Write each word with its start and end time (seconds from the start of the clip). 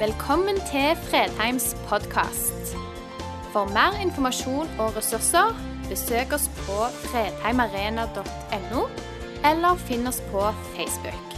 Velkommen 0.00 0.56
til 0.64 0.94
Fredheims 1.10 1.74
podkast. 1.84 2.70
For 3.52 3.68
mer 3.68 3.98
informasjon 4.00 4.70
og 4.80 4.94
ressurser, 4.96 5.52
besøk 5.90 6.32
oss 6.32 6.46
på 6.62 6.86
fredheimarena.no, 7.02 8.86
eller 9.50 9.84
finn 9.84 10.08
oss 10.08 10.22
på 10.30 10.46
Facebook. 10.72 11.36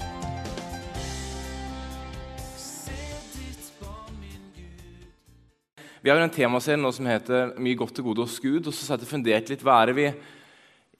Vi 5.99 6.15
har 6.15 6.23
en 6.23 6.31
temaserie 6.31 6.79
nå 6.79 6.95
som 6.95 7.11
heter 7.11 7.59
'Mye 7.59 7.75
godt 7.83 7.99
og 7.99 8.05
gode 8.05 8.31
hos 8.31 8.39
Gud'. 8.39 8.69
og 8.69 8.73
så 8.73 8.87
satt 8.87 9.01
jeg 9.01 9.11
fundert 9.11 9.51
litt 9.51 9.67
hva 9.67 9.83
er 9.83 9.87
det 9.87 9.97
vi 9.97 10.13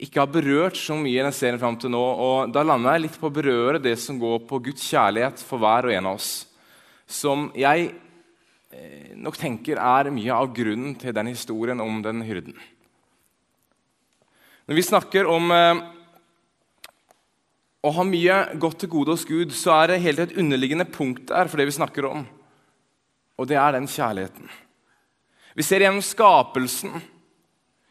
ikke 0.03 0.19
har 0.19 0.27
berørt 0.27 0.75
så 0.75 0.99
mye 0.99 1.21
i 1.21 1.23
den 1.23 1.31
serien 1.31 1.59
fram 1.59 1.79
til 1.79 1.91
nå. 1.91 2.07
og 2.27 2.51
Da 2.51 2.61
lander 2.61 2.91
jeg 2.91 3.01
litt 3.07 3.21
på 3.21 3.31
å 3.31 3.37
berøre 3.41 3.79
det 3.79 3.99
som 3.99 4.19
går 4.19 4.39
på 4.49 4.59
Guds 4.59 4.83
kjærlighet 4.83 5.39
for 5.39 5.57
hver 5.57 5.85
og 5.87 5.93
en 5.93 6.05
av 6.07 6.15
oss. 6.15 6.52
Som 7.09 7.49
jeg 7.57 7.89
eh, 8.71 9.13
nok 9.19 9.37
tenker 9.39 9.79
er 9.81 10.11
mye 10.13 10.35
av 10.35 10.53
grunnen 10.55 10.95
til 10.99 11.15
den 11.15 11.31
historien 11.33 11.81
om 11.83 12.01
den 12.05 12.23
hyrden. 12.25 12.55
Når 14.63 14.79
vi 14.79 14.85
snakker 14.87 15.27
om 15.27 15.51
eh, 15.51 15.81
å 17.83 17.91
ha 17.97 18.05
mye 18.07 18.37
godt 18.61 18.83
til 18.83 18.93
gode 18.93 19.17
hos 19.17 19.25
Gud, 19.27 19.51
så 19.51 19.75
er 19.81 19.91
det 19.91 20.03
helt 20.05 20.21
et 20.23 20.37
underliggende 20.39 20.87
punkt 20.87 21.27
der 21.33 21.51
for 21.51 21.59
det 21.59 21.67
vi 21.67 21.75
snakker 21.75 22.07
om. 22.07 22.23
Og 23.35 23.49
det 23.49 23.57
er 23.59 23.75
den 23.75 23.89
kjærligheten. 23.91 24.47
Vi 25.53 25.65
ser 25.67 25.83
gjennom 25.83 26.01
skapelsen, 26.05 26.95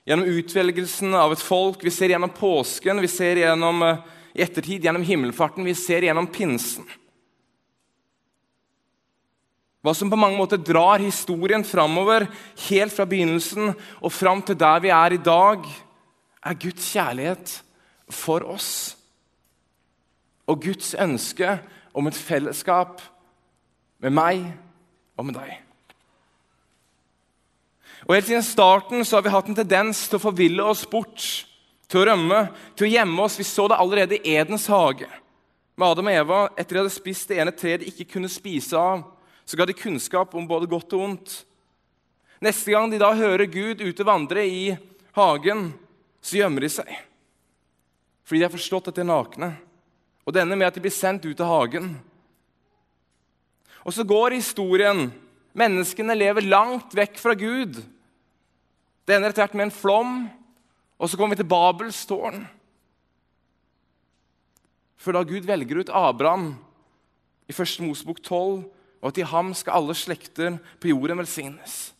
gjennom 0.09 0.33
utvelgelsen 0.33 1.13
av 1.15 1.35
et 1.35 1.45
folk, 1.45 1.85
vi 1.85 1.93
ser 1.95 2.15
gjennom 2.15 2.33
påsken, 2.35 3.03
vi 3.05 3.11
ser 3.11 3.43
gjennom 3.45 3.85
eh, 3.87 4.03
i 4.33 4.43
ettertid 4.43 4.87
gjennom 4.87 5.05
himmelfarten, 5.05 5.67
vi 5.69 5.77
ser 5.77 6.07
gjennom 6.07 6.27
pinsen. 6.33 6.89
Hva 9.83 9.95
som 9.99 10.11
på 10.11 10.19
mange 10.19 10.39
måter 10.39 10.61
drar 10.63 11.03
historien 11.03 11.65
framover, 11.67 12.29
helt 12.69 12.95
fra 12.95 13.07
begynnelsen 13.09 13.73
og 13.99 14.13
fram 14.15 14.43
til 14.47 14.59
der 14.59 14.83
vi 14.85 14.93
er 14.95 15.17
i 15.17 15.23
dag, 15.23 15.65
er 16.43 16.59
Guds 16.63 16.87
kjærlighet 16.95 17.57
for 18.11 18.47
oss. 18.47 18.95
Og 20.47 20.63
Guds 20.63 20.95
ønske 20.95 21.57
om 21.95 22.07
et 22.07 22.19
fellesskap 22.19 23.03
med 24.03 24.15
meg 24.15 24.45
og 25.19 25.27
med 25.27 25.39
deg. 25.39 25.59
Og 28.07 28.15
Helt 28.17 28.27
siden 28.27 28.47
starten 28.47 29.05
så 29.07 29.19
har 29.19 29.27
vi 29.27 29.35
hatt 29.35 29.51
en 29.51 29.59
tendens 29.59 30.07
til 30.09 30.19
å 30.19 30.27
forville 30.27 30.67
oss 30.67 30.83
bort, 30.91 31.27
til 31.91 32.03
å 32.03 32.07
rømme, 32.09 32.45
til 32.79 32.89
å 32.89 32.93
gjemme 32.93 33.27
oss. 33.27 33.39
Vi 33.39 33.47
så 33.47 33.69
det 33.71 33.79
allerede 33.79 34.19
i 34.19 34.35
Edens 34.35 34.67
hage. 34.71 35.11
Med 35.79 35.89
Adam 35.89 36.11
og 36.11 36.17
Eva, 36.23 36.41
etter 36.57 36.75
de 36.75 36.83
hadde 36.83 36.95
spist 36.95 37.31
det 37.31 37.39
ene 37.43 37.55
treet 37.55 37.83
de 37.83 37.91
ikke 37.93 38.11
kunne 38.17 38.31
spise 38.31 38.79
av, 38.79 39.05
så 39.53 39.59
ga 39.61 39.67
de 39.69 39.75
kunnskap 39.77 40.33
om 40.33 40.47
både 40.49 40.65
godt 40.65 40.95
og 40.97 41.03
ondt. 41.05 41.33
Neste 42.41 42.73
gang 42.73 42.89
de 42.89 42.97
da 43.03 43.11
hører 43.13 43.45
Gud 43.53 43.83
ute 43.85 44.07
vandre 44.09 44.47
i 44.49 44.63
hagen, 45.13 45.67
så 46.25 46.39
gjemmer 46.39 46.65
de 46.65 46.71
seg. 46.73 46.89
Fordi 48.25 48.41
de 48.41 48.47
har 48.47 48.55
forstått 48.55 48.89
at 48.89 48.97
de 48.97 49.05
er 49.05 49.11
nakne. 49.11 49.51
Og 50.25 50.33
det 50.33 50.41
ender 50.41 50.57
med 50.57 50.71
at 50.71 50.81
de 50.81 50.87
blir 50.87 50.97
sendt 50.97 51.29
ut 51.29 51.45
av 51.45 51.53
hagen. 51.53 51.93
Og 53.85 53.93
så 53.93 54.09
går 54.09 54.39
historien. 54.39 55.11
Menneskene 55.53 56.17
lever 56.17 56.49
langt 56.49 56.97
vekk 56.97 57.21
fra 57.21 57.37
Gud. 57.37 57.77
Det 59.05 59.21
ender 59.21 59.37
etter 59.37 59.45
hvert 59.45 59.61
med 59.61 59.69
en 59.69 59.79
flom, 59.83 60.13
og 60.97 61.13
så 61.13 61.21
kommer 61.21 61.37
vi 61.37 61.45
til 61.45 61.53
Babels 61.53 62.07
tårn. 62.09 62.47
For 64.97 65.13
da 65.13 65.29
Gud 65.29 65.45
velger 65.45 65.85
ut 65.85 65.93
Abraham 65.93 66.55
i 67.45 67.53
1. 67.53 67.83
Mosebok 67.85 68.25
12, 68.25 68.63
og 69.03 69.11
at 69.11 69.19
i 69.19 69.27
ham 69.27 69.51
skal 69.59 69.81
alle 69.81 69.95
slekter 69.99 70.61
på 70.81 70.93
jorden 70.93 71.19
velsignes. 71.19 71.93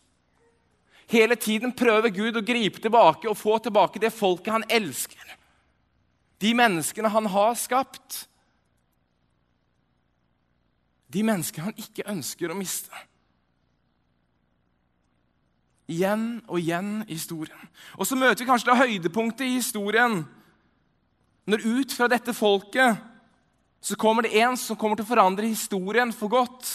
Hele 1.11 1.35
tiden 1.35 1.73
prøver 1.75 2.13
Gud 2.15 2.39
å 2.39 2.45
gripe 2.45 2.79
tilbake 2.81 3.27
og 3.29 3.37
få 3.37 3.57
tilbake 3.61 4.01
det 4.01 4.13
folket 4.15 4.55
han 4.55 4.69
elsker. 4.71 5.33
De 6.41 6.53
menneskene 6.55 7.11
han 7.11 7.27
har 7.29 7.57
skapt. 7.59 8.23
De 11.13 11.23
menneskene 11.27 11.69
han 11.69 11.77
ikke 11.83 12.07
ønsker 12.09 12.51
å 12.51 12.57
miste. 12.57 13.03
Igjen 15.91 16.39
og 16.47 16.61
igjen 16.61 17.03
i 17.03 17.17
historien. 17.17 17.67
Og 17.99 18.07
så 18.07 18.15
møter 18.17 18.41
vi 18.41 18.47
kanskje 18.47 18.71
det 18.71 18.79
høydepunktet 18.79 19.45
i 19.45 19.57
historien. 19.57 20.21
Når 21.45 21.67
ut 21.67 21.93
fra 21.93 22.07
dette 22.07 22.33
folket 22.33 23.03
så 23.83 23.99
kommer 23.99 24.23
det 24.23 24.39
en 24.39 24.55
som 24.57 24.79
kommer 24.79 24.95
til 24.95 25.03
å 25.03 25.11
forandre 25.11 25.51
historien 25.51 26.15
for 26.15 26.31
godt. 26.31 26.71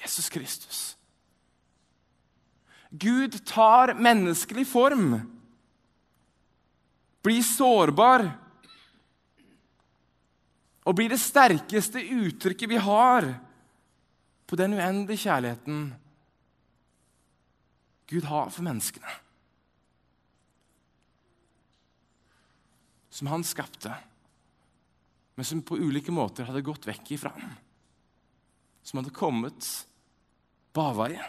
Jesus 0.00 0.28
Kristus. 0.32 0.96
Gud 2.90 3.36
tar 3.46 3.94
menneskelig 3.94 4.66
form, 4.66 5.14
blir 7.22 7.42
sårbar 7.44 8.24
og 10.88 10.96
blir 10.96 11.12
det 11.12 11.20
sterkeste 11.22 12.02
uttrykket 12.02 12.70
vi 12.72 12.80
har 12.82 13.28
på 14.50 14.58
den 14.58 14.74
uendelige 14.74 15.28
kjærligheten 15.28 15.82
Gud 18.10 18.26
har 18.26 18.48
for 18.50 18.66
menneskene. 18.66 19.12
Som 23.14 23.30
han 23.30 23.44
skapte, 23.46 23.92
men 25.38 25.46
som 25.46 25.62
på 25.62 25.78
ulike 25.78 26.10
måter 26.10 26.48
hadde 26.48 26.64
gått 26.66 26.88
vekk 26.90 27.12
ifra 27.14 27.30
ham. 27.36 27.52
Som 28.82 28.98
hadde 28.98 29.14
kommet 29.14 29.68
på 30.74 30.86
avveie. 30.92 31.22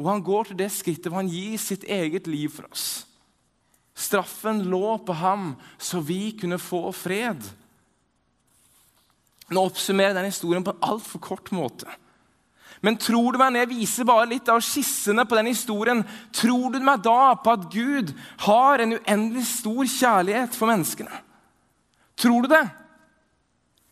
Og 0.00 0.08
han 0.08 0.22
går 0.24 0.50
til 0.50 0.60
det 0.62 0.70
skrittet 0.72 1.10
hvor 1.10 1.20
han 1.20 1.30
gir 1.32 1.58
sitt 1.60 1.84
eget 1.84 2.28
liv 2.30 2.48
for 2.54 2.68
oss. 2.70 3.04
Straffen 4.00 4.62
lå 4.70 4.96
på 5.04 5.12
ham, 5.20 5.54
så 5.76 6.00
vi 6.00 6.30
kunne 6.40 6.60
få 6.62 6.86
fred. 6.96 7.42
Nå 9.50 9.66
oppsummerer 9.66 10.14
den 10.16 10.30
historien 10.30 10.64
på 10.64 10.72
en 10.72 10.86
altfor 10.92 11.20
kort 11.20 11.50
måte. 11.52 11.90
Men 12.80 12.96
tror 12.96 13.34
du 13.34 13.40
meg 13.40 13.52
når 13.52 13.64
jeg 13.66 13.72
viser 13.74 14.08
bare 14.08 14.28
litt 14.30 14.48
av 14.48 14.62
skissene 14.64 15.26
på 15.28 15.36
den 15.36 15.50
historien, 15.50 16.00
tror 16.32 16.70
du 16.72 16.78
meg 16.80 17.02
da 17.04 17.34
på 17.36 17.52
at 17.52 17.66
Gud 17.72 18.14
har 18.46 18.80
en 18.80 18.94
uendelig 18.96 19.44
stor 19.50 19.82
kjærlighet 19.84 20.56
for 20.56 20.70
menneskene? 20.70 21.20
Tror 22.16 22.46
du 22.46 22.54
det? 22.54 22.62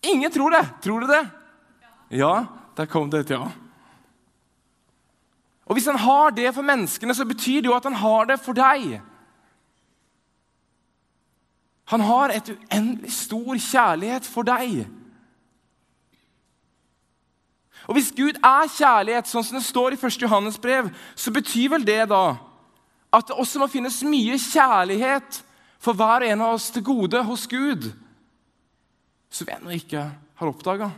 Ingen 0.09 0.33
tror 0.33 0.57
det. 0.57 0.65
Tror 0.85 1.05
du 1.05 1.11
det? 1.11 1.21
Ja, 2.17 2.47
der 2.79 2.87
kom 2.87 3.11
det 3.11 3.27
et 3.27 3.35
ja. 3.35 3.49
Og 5.69 5.75
Hvis 5.77 5.87
han 5.87 5.99
har 5.99 6.31
det 6.31 6.55
for 6.55 6.63
menneskene, 6.63 7.15
så 7.15 7.25
betyr 7.29 7.61
det 7.61 7.69
jo 7.69 7.77
at 7.77 7.85
han 7.85 7.99
har 7.99 8.25
det 8.25 8.39
for 8.41 8.57
deg. 8.57 9.01
Han 11.89 12.01
har 12.01 12.33
et 12.33 12.49
uendelig 12.55 13.13
stor 13.13 13.57
kjærlighet 13.57 14.25
for 14.25 14.47
deg. 14.49 14.87
Og 17.89 17.95
Hvis 17.97 18.13
Gud 18.17 18.39
er 18.45 18.69
kjærlighet, 18.69 19.29
sånn 19.29 19.45
som 19.45 19.59
det 19.59 19.65
står 19.67 19.97
i 19.97 20.01
1. 20.01 20.23
Johannes 20.23 20.59
brev, 20.61 20.91
så 21.17 21.33
betyr 21.33 21.73
vel 21.75 21.87
det 21.87 22.07
da 22.09 22.37
at 23.13 23.29
det 23.29 23.37
også 23.41 23.61
må 23.63 23.67
finnes 23.73 24.03
mye 24.05 24.37
kjærlighet 24.37 25.43
for 25.81 25.97
hver 25.97 26.25
og 26.25 26.29
en 26.29 26.43
av 26.45 26.57
oss 26.59 26.69
til 26.71 26.85
gode 26.85 27.23
hos 27.25 27.47
Gud, 27.49 27.91
som 29.33 29.49
vi 29.49 29.55
ennå 29.55 29.73
ikke 29.79 30.03
har 30.13 30.51
oppdaga. 30.51 30.91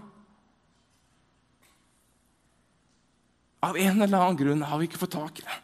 Av 3.60 3.76
en 3.76 4.02
eller 4.02 4.18
annen 4.18 4.38
grunn 4.38 4.62
har 4.64 4.80
vi 4.80 4.88
ikke 4.88 5.00
fått 5.00 5.16
tak 5.18 5.40
i 5.40 5.44
det. 5.44 5.58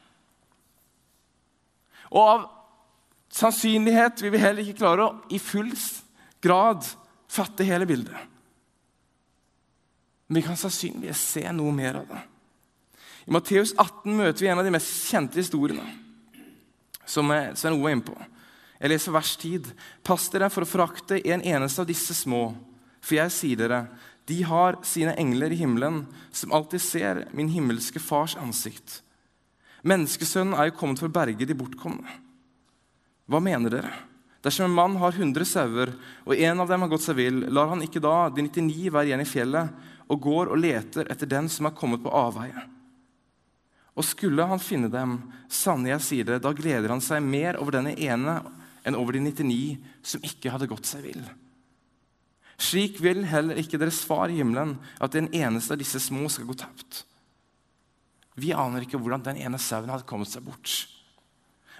Og 2.12 2.23
av 2.23 2.45
sannsynlighet 3.33 4.23
vil 4.23 4.34
vi 4.34 4.43
heller 4.43 4.62
ikke 4.62 4.83
klare 4.83 5.07
å 5.07 5.15
i 5.33 5.41
full 5.43 5.72
grad 6.45 6.87
fatte 7.33 7.66
hele 7.66 7.89
bildet. 7.89 8.16
Men 10.27 10.41
vi 10.41 10.47
kan 10.47 10.59
sannsynligvis 10.59 11.22
se 11.34 11.45
noe 11.54 11.75
mer 11.75 12.01
av 12.03 12.09
det. 12.10 12.22
I 13.27 13.34
Matteus 13.34 13.72
18 13.75 14.15
møter 14.15 14.45
vi 14.45 14.51
en 14.53 14.60
av 14.60 14.66
de 14.66 14.72
mest 14.75 15.09
kjente 15.10 15.41
historiene, 15.41 15.87
som 17.07 17.31
Svein 17.31 17.75
Ove 17.75 17.83
var 17.83 17.95
inne 17.95 18.07
på. 18.07 18.16
Jeg 18.77 18.93
leser 18.93 19.15
vers 19.15 19.33
10. 19.41 19.71
Pass 20.07 20.28
dere 20.31 20.51
for 20.53 20.66
å 20.66 20.69
forakte 20.69 21.19
en 21.33 21.43
eneste 21.43 21.83
av 21.83 21.89
disse 21.89 22.15
små, 22.15 22.51
for 23.01 23.19
jeg 23.19 23.34
sier 23.34 23.63
dere, 23.63 23.81
de 24.27 24.41
har 24.43 24.81
sine 24.83 25.15
engler 25.15 25.53
i 25.55 25.61
himmelen, 25.61 26.03
som 26.34 26.53
alltid 26.53 26.83
ser 26.83 27.25
min 27.37 27.51
himmelske 27.53 28.03
fars 28.03 28.34
ansikt. 28.41 29.01
Menneskesønnen 29.87 30.57
er 30.59 30.71
jo 30.71 30.78
kommet 30.81 30.99
for 30.99 31.07
å 31.07 31.15
berge 31.15 31.47
de 31.47 31.55
bortkomne. 31.55 32.17
Hva 33.31 33.41
mener 33.43 33.71
dere? 33.71 33.93
Dersom 34.43 34.69
en 34.69 34.75
mann 34.75 34.97
har 35.03 35.15
100 35.15 35.47
sauer, 35.47 35.93
og 36.27 36.34
en 36.34 36.63
av 36.63 36.71
dem 36.71 36.83
har 36.83 36.91
gått 36.91 37.07
seg 37.07 37.19
vill, 37.19 37.41
lar 37.51 37.71
han 37.71 37.83
ikke 37.83 38.03
da 38.03 38.28
de 38.34 38.47
99 38.47 38.91
være 38.95 39.11
igjen 39.11 39.23
i 39.23 39.28
fjellet 39.31 39.87
og 40.07 40.23
går 40.23 40.53
og 40.55 40.61
leter 40.63 41.11
etter 41.11 41.31
den 41.31 41.51
som 41.51 41.67
er 41.67 41.79
kommet 41.79 42.03
på 42.03 42.15
avveie. 42.15 42.67
Og 43.97 44.05
skulle 44.05 44.45
han 44.47 44.63
finne 44.63 44.91
dem, 44.93 45.17
sanne 45.49 45.95
jeg 45.95 46.05
sier 46.05 46.29
det, 46.29 46.43
da 46.45 46.53
gleder 46.55 46.93
han 46.93 47.03
seg 47.03 47.25
mer 47.25 47.59
over 47.63 47.79
denne 47.79 47.95
ene 47.97 48.41
enn 48.87 48.99
over 48.99 49.17
de 49.17 49.25
99 49.25 49.79
som 50.07 50.22
ikke 50.27 50.53
hadde 50.53 50.69
gått 50.71 50.87
seg 50.87 51.07
vill. 51.07 51.25
Slik 52.57 53.01
vil 53.05 53.25
heller 53.29 53.59
ikke 53.61 53.79
deres 53.81 54.01
far 54.09 54.33
i 54.33 54.39
himmelen 54.39 54.77
at 55.03 55.13
den 55.13 55.29
eneste 55.37 55.75
av 55.75 55.81
disse 55.81 56.01
små 56.01 56.29
skal 56.33 56.49
gå 56.49 56.57
tapt. 56.57 57.03
Vi 58.37 58.53
aner 58.57 58.85
ikke 58.85 59.01
hvordan 59.01 59.25
den 59.25 59.41
ene 59.41 59.61
sauen 59.61 59.91
hadde 59.93 60.09
kommet 60.09 60.31
seg 60.33 60.45
bort. 60.45 60.87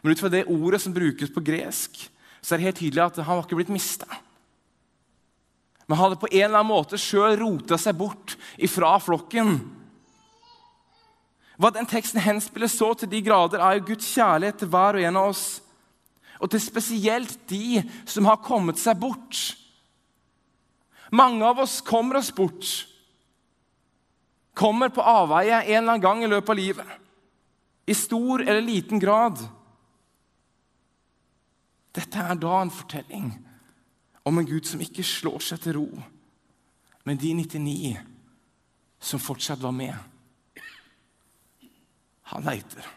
Men 0.03 0.13
ut 0.13 0.21
fra 0.21 0.33
det 0.33 0.47
ordet 0.53 0.81
som 0.85 0.95
brukes 0.97 1.33
på 1.33 1.45
gresk, 1.45 1.99
så 2.41 2.55
er 2.55 2.61
det 2.61 2.69
helt 2.69 2.81
tydelig 2.81 3.05
at 3.05 3.21
han 3.25 3.39
var 3.39 3.47
ikke 3.47 3.59
blitt 3.59 3.73
mista. 3.73 4.09
Men 5.87 5.97
han 5.97 6.05
hadde 6.09 6.21
på 6.21 6.31
en 6.31 6.45
eller 6.45 6.61
annen 6.61 6.73
måte 6.73 7.01
sjøl 7.01 7.39
rota 7.41 7.79
seg 7.81 7.97
bort 7.99 8.37
ifra 8.59 8.97
flokken. 9.03 9.59
Hva 11.57 11.71
den 11.73 11.89
teksten 11.89 12.21
henspiller 12.21 12.69
så 12.69 12.91
til 12.99 13.11
de 13.13 13.23
grader, 13.25 13.63
er 13.63 13.79
jo 13.79 13.87
Guds 13.93 14.09
kjærlighet 14.13 14.61
til 14.61 14.73
hver 14.73 14.99
og 14.99 15.07
en 15.09 15.21
av 15.21 15.31
oss. 15.31 15.45
Og 16.37 16.51
til 16.53 16.61
spesielt 16.61 17.39
de 17.49 17.81
som 18.05 18.29
har 18.29 18.43
kommet 18.45 18.81
seg 18.81 18.99
bort. 19.01 19.57
Mange 21.11 21.45
av 21.45 21.59
oss 21.63 21.81
kommer 21.81 22.17
oss 22.17 22.35
bort. 22.35 22.87
Kommer 24.55 24.89
på 24.89 25.03
avveie 25.03 25.63
en 25.63 25.83
eller 25.83 25.93
annen 25.93 26.01
gang 26.01 26.25
i 26.25 26.31
løpet 26.31 26.51
av 26.51 26.57
livet. 26.57 26.87
I 27.87 27.95
stor 27.95 28.43
eller 28.43 28.65
liten 28.65 28.99
grad. 28.99 29.39
Dette 31.97 32.25
er 32.25 32.41
da 32.41 32.59
en 32.61 32.73
fortelling 32.73 33.31
om 34.27 34.39
en 34.39 34.49
Gud 34.49 34.67
som 34.67 34.83
ikke 34.83 35.05
slår 35.07 35.45
seg 35.45 35.63
til 35.63 35.77
ro, 35.79 35.87
men 37.07 37.21
de 37.21 37.31
99 37.39 37.95
som 38.99 39.23
fortsatt 39.23 39.63
var 39.63 39.73
med. 39.77 39.95
Han 42.33 42.45
leiter 42.45 42.89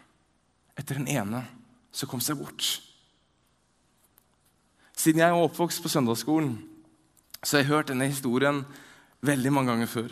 etter 0.74 0.98
den 0.98 1.08
ene 1.08 1.44
som 1.94 2.10
kom 2.10 2.22
seg 2.24 2.40
bort. 2.40 2.66
Siden 4.96 5.22
jeg 5.22 5.32
var 5.32 5.46
oppvokst 5.46 5.80
på 5.84 5.92
søndagsskolen, 5.92 6.56
så 7.40 7.56
jeg 7.56 7.68
har 7.68 7.80
hørt 7.80 7.88
denne 7.88 8.08
historien 8.10 8.64
veldig 9.24 9.52
mange 9.52 9.72
ganger 9.72 9.88
før. 9.88 10.10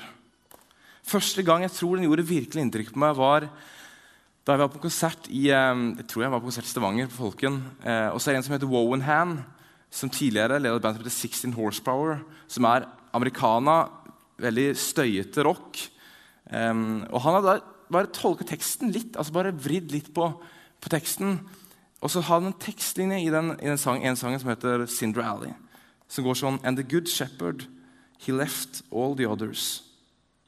Første 1.09 1.45
gang 1.45 1.65
jeg 1.65 1.75
tror 1.77 1.97
den 1.97 2.07
gjorde 2.09 2.29
virkelig 2.29 2.63
inntrykk 2.65 2.95
på 2.95 3.03
meg, 3.03 3.17
var 3.17 3.49
da 4.45 4.55
jeg 4.55 4.63
var 4.63 4.73
på 4.73 4.81
konsert 4.81 5.29
i 5.29 5.49
eh, 5.53 5.83
jeg 6.01 6.07
tror 6.09 6.25
jeg 6.25 6.33
var 6.33 6.41
på 6.41 6.49
konsert 6.49 6.69
i 6.69 6.73
Stavanger. 6.73 7.11
på 7.13 7.21
Folken. 7.21 7.61
Eh, 7.85 8.09
og 8.09 8.21
så 8.21 8.31
er 8.31 8.37
det 8.37 8.41
en 8.41 8.47
som 8.47 8.57
heter 8.57 8.71
Wowen 8.73 9.05
Han, 9.05 9.43
som 9.93 10.09
tidligere 10.09 10.57
ledet 10.61 10.81
bandet 10.81 10.83
band 10.83 10.97
som 10.97 11.05
heter 11.05 11.53
16 11.53 11.53
Horsepower. 11.53 12.23
Som 12.49 12.65
er 12.65 12.89
americana, 13.13 13.91
veldig 14.41 14.71
støyete 14.77 15.45
rock. 15.45 15.77
Um, 16.49 17.05
og 17.13 17.21
han 17.21 17.37
hadde 17.37 17.59
bare 17.93 18.13
tolket 18.15 18.49
teksten 18.49 18.93
litt, 18.93 19.17
altså 19.21 19.35
bare 19.37 19.53
vridd 19.53 19.93
litt 19.93 20.09
på, 20.17 20.31
på 20.81 20.93
teksten. 20.93 21.41
Og 22.01 22.13
så 22.13 22.23
hadde 22.25 22.47
han 22.47 22.53
en 22.55 22.63
tekstlinje 22.63 23.21
i, 23.21 23.29
den, 23.33 23.53
i 23.61 23.69
den 23.69 23.81
sang, 23.81 24.01
en 24.01 24.17
sangen 24.17 24.41
som 24.41 24.49
heter 24.49 24.87
Cinder 24.89 25.27
Alley 25.29 25.53
som 26.09 26.25
går 26.25 26.39
sånn 26.41 26.59
And 26.65 26.81
the 26.81 26.87
good 26.87 27.09
shepherd, 27.09 27.67
he 28.19 28.33
left 28.33 28.83
all 28.91 29.15
the 29.15 29.29
others 29.29 29.85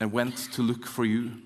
and 0.01 0.13
went 0.13 0.49
to 0.55 0.63
look 0.63 0.87
for 0.89 1.05
you. 1.05 1.37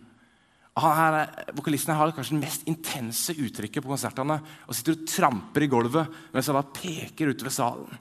Her, 0.75 1.28
vokalisten 1.55 1.94
har 1.94 2.11
kanskje 2.14 2.34
det 2.34 2.46
mest 2.46 2.64
intense 2.70 3.34
uttrykket 3.34 3.82
på 3.84 3.93
konsertene. 3.93 4.40
Og 4.66 4.75
sitter 4.75 4.96
og 4.96 5.06
tramper 5.11 5.66
i 5.66 5.70
gulvet 5.70 6.16
mens 6.34 6.50
han 6.50 6.58
bare 6.58 6.75
peker 6.75 7.31
utover 7.31 7.55
salen. 7.55 8.00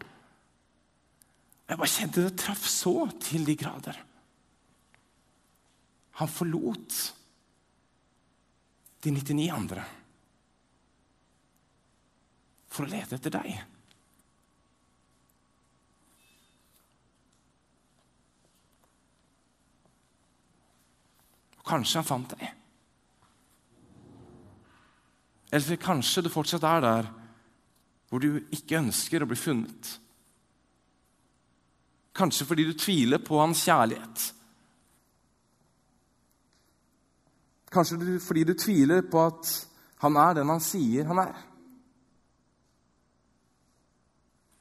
Jeg 1.69 1.80
bare 1.80 1.94
kjente 1.94 2.24
det 2.25 2.38
traff 2.38 2.65
så 2.69 2.95
til 3.24 3.45
de 3.48 3.57
grader. 3.57 3.98
Han 6.21 6.30
forlot 6.30 6.98
de 9.04 9.12
99 9.12 9.50
andre 9.54 9.86
for 12.74 12.86
å 12.86 12.92
lete 12.92 13.18
etter 13.18 13.33
deg. 13.33 13.73
Kanskje 21.68 22.01
han 22.01 22.07
fant 22.07 22.36
deg. 22.36 22.45
Eller 25.54 25.77
kanskje 25.77 26.24
du 26.25 26.31
fortsatt 26.33 26.65
er 26.65 26.81
der 26.83 27.12
hvor 28.10 28.21
du 28.21 28.39
ikke 28.54 28.80
ønsker 28.80 29.24
å 29.24 29.27
bli 29.30 29.38
funnet. 29.38 29.92
Kanskje 32.13 32.45
fordi 32.45 32.65
du 32.68 32.74
tviler 32.77 33.21
på 33.25 33.39
hans 33.42 33.63
kjærlighet. 33.65 34.25
Kanskje 37.74 38.19
fordi 38.21 38.44
du 38.45 38.54
tviler 38.54 39.01
på 39.10 39.21
at 39.24 39.50
han 40.04 40.18
er 40.21 40.38
den 40.38 40.51
han 40.51 40.62
sier 40.62 41.10
han 41.10 41.24
er. 41.24 41.38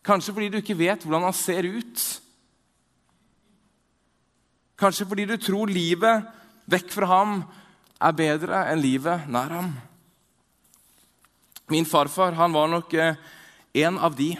Kanskje 0.03 0.35
fordi 0.35 0.49
du 0.49 0.59
ikke 0.61 0.79
vet 0.79 1.05
hvordan 1.05 1.29
han 1.29 1.37
ser 1.37 1.69
ut. 1.69 2.07
Kanskje 4.81 5.07
fordi 5.07 5.27
du 5.29 5.37
tror 5.37 5.71
livet 5.71 6.25
vekk 6.71 6.93
fra 6.95 7.09
ham 7.11 7.41
er 8.03 8.19
bedre 8.19 8.67
enn 8.71 8.83
livet 8.83 9.29
nær 9.31 9.55
ham. 9.55 9.73
Min 11.73 11.87
farfar 11.89 12.37
han 12.37 12.53
var 12.53 12.69
nok 12.71 12.95
eh, 12.95 13.17
en 13.85 13.99
av 13.99 14.17
de. 14.19 14.35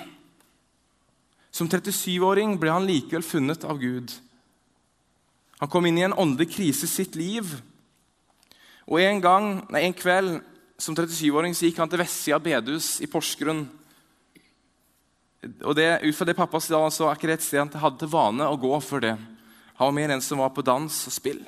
Som 1.53 1.69
37-åring 1.69 2.57
ble 2.61 2.73
han 2.73 2.89
likevel 2.89 3.25
funnet 3.25 3.65
av 3.65 3.81
Gud. 3.81 4.13
Han 5.61 5.71
kom 5.71 5.87
inn 5.87 6.01
i 6.01 6.07
en 6.07 6.17
åndelig 6.19 6.51
krise 6.57 6.89
sitt 6.91 7.15
liv. 7.17 7.55
Og 8.89 9.01
En 9.01 9.21
gang, 9.23 9.53
nei, 9.71 9.85
en 9.87 9.95
kveld 9.95 10.41
som 10.81 10.97
37-åring 10.99 11.55
gikk 11.55 11.79
han 11.79 11.91
til 11.93 12.03
vestsida 12.03 12.41
bedehus 12.43 12.97
i 13.05 13.09
Porsgrunn. 13.09 13.63
Og 15.63 15.75
det, 15.79 16.03
Ut 16.03 16.17
fra 16.17 16.27
det 16.27 16.39
pappa 16.39 16.61
sa, 16.61 16.83
så 16.91 17.09
er 17.09 17.19
ikke 17.19 17.31
det 17.31 17.39
et 17.41 17.47
sted 17.47 17.63
han 17.63 17.85
hadde 17.85 18.03
til 18.03 18.11
vane 18.11 18.49
å 18.49 18.59
gå 18.59 18.75
før 18.83 19.07
det. 19.07 19.17
Han 19.79 19.89
var 19.89 19.97
mer 19.97 20.17
en 20.17 20.25
som 20.25 20.43
var 20.43 20.53
på 20.55 20.65
dans 20.67 20.91
og 21.09 21.15
spill 21.15 21.43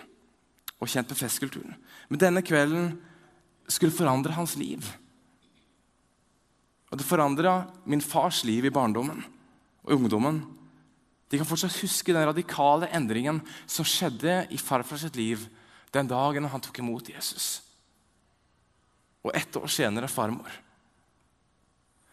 og 0.85 0.91
kjent 0.93 1.11
med 1.11 1.19
festkulturen. 1.19 1.77
Men 2.11 2.21
denne 2.21 2.45
kvelden 2.45 2.93
skulle 3.71 3.95
forandre 3.95 4.37
hans 4.37 4.57
liv. 4.61 4.85
Og 6.93 7.01
det 7.01 7.09
forandra 7.09 7.65
min 7.89 8.05
fars 8.05 8.43
liv 8.47 8.69
i 8.69 8.75
barndommen 8.75 9.25
og 9.83 9.97
ungdommen. 9.97 10.43
De 11.33 11.41
kan 11.41 11.49
fortsatt 11.49 11.81
huske 11.83 12.15
den 12.15 12.29
radikale 12.29 12.91
endringen 12.95 13.41
som 13.67 13.87
skjedde 13.89 14.45
i 14.53 14.61
farfars 14.61 15.09
liv 15.17 15.49
den 15.95 16.11
dagen 16.11 16.47
han 16.51 16.63
tok 16.63 16.79
imot 16.83 17.09
Jesus. 17.11 17.63
Og 19.25 19.33
ett 19.35 19.57
år 19.57 19.71
senere 19.73 20.11
farmor. 20.11 20.51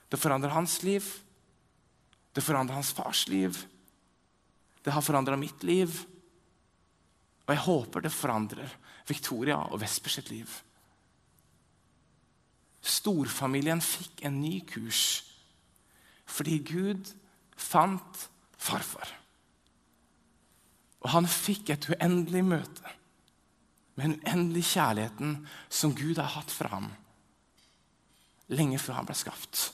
Det 0.07 0.19
forandra 0.19 0.53
hans 0.55 0.79
liv. 0.83 1.05
Det 2.31 2.43
forandra 2.43 2.77
hans 2.77 2.91
fars 2.95 3.27
liv. 3.27 3.57
Det 4.81 4.93
har 4.93 5.03
forandra 5.03 5.37
mitt 5.37 5.63
liv. 5.63 5.91
Og 7.51 7.55
jeg 7.57 7.65
håper 7.65 8.03
det 8.05 8.13
forandrer 8.15 8.75
Victoria 9.09 9.57
og 9.67 9.81
Vesper 9.81 10.13
sitt 10.13 10.29
liv. 10.31 10.47
Storfamilien 12.79 13.83
fikk 13.83 14.23
en 14.23 14.37
ny 14.39 14.61
kurs 14.71 15.27
fordi 16.31 16.61
Gud 16.63 17.09
fant 17.59 18.21
farfar. 18.55 19.09
Og 21.03 21.11
han 21.11 21.27
fikk 21.27 21.73
et 21.73 21.89
uendelig 21.91 22.45
møte 22.53 22.95
med 23.97 24.05
den 24.05 24.15
uendelige 24.21 24.69
kjærligheten 24.77 25.35
som 25.67 25.91
Gud 25.91 26.23
har 26.23 26.31
hatt 26.37 26.55
for 26.55 26.71
ham 26.71 26.87
lenge 28.55 28.79
før 28.79 29.01
han 29.01 29.11
ble 29.11 29.19
skapt. 29.19 29.67